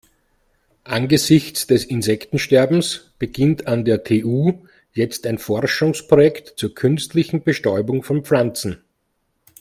Angesichts 0.85 1.67
des 1.67 1.85
Insektensterbens 1.85 3.11
beginnt 3.19 3.67
an 3.67 3.85
der 3.85 4.03
TU 4.03 4.65
jetzt 4.93 5.27
ein 5.27 5.37
Forschungsprojekt 5.37 6.55
zur 6.57 6.73
künstlichen 6.73 7.43
Bestäubung 7.43 8.01
von 8.01 8.23
Pflanzen. 8.25 8.83